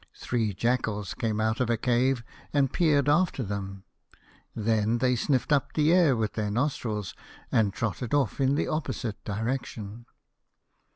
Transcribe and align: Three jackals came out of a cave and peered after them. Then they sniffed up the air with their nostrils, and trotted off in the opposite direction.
Three 0.15 0.55
jackals 0.55 1.13
came 1.13 1.39
out 1.39 1.59
of 1.59 1.69
a 1.69 1.77
cave 1.77 2.23
and 2.53 2.73
peered 2.73 3.07
after 3.07 3.43
them. 3.43 3.83
Then 4.55 4.97
they 4.97 5.15
sniffed 5.15 5.51
up 5.53 5.73
the 5.73 5.93
air 5.93 6.15
with 6.17 6.33
their 6.33 6.49
nostrils, 6.49 7.13
and 7.51 7.71
trotted 7.71 8.11
off 8.11 8.41
in 8.41 8.55
the 8.55 8.67
opposite 8.67 9.23
direction. 9.23 10.07